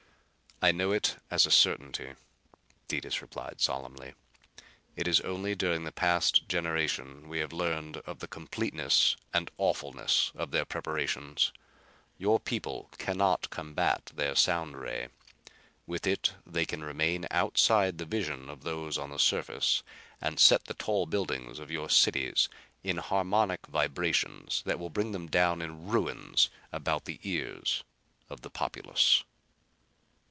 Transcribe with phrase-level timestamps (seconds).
[0.63, 2.13] "I know it as a certainty,"
[2.87, 4.13] Detis replied solemnly.
[4.95, 10.31] "It is only during the past generation we have learned of the completeness and awfulness
[10.35, 11.51] of their preparations.
[12.19, 15.07] Your people can not combat their sound ray.
[15.87, 19.81] With it they can remain outside the vision of those on the surface
[20.21, 22.49] and set the tall buildings of your cities
[22.83, 27.83] in harmonic vibrations that will bring them down in ruins about the ears
[28.29, 29.23] of the populace."